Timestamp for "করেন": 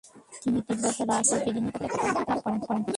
2.43-2.81